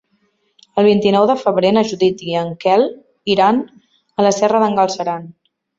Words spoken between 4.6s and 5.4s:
d'en Galceran.